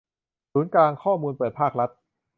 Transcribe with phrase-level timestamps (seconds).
[0.51, 1.89] ศูนย์กลางข้อมูลเปิดภาครัฐ